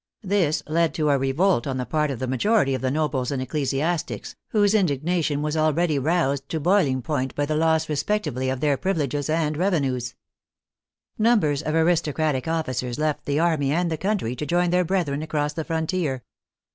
[0.23, 3.39] This led to a revolt on the part of the majority of the nobles and
[3.39, 8.61] ecclesiastics, whose in dignation was already roused to boiling point by the loss respectively of
[8.61, 10.15] their privileges and revenues.
[11.19, 15.53] Numbers of aristocratic officers left the army and the country to join their brethren across
[15.53, 16.23] the frontier.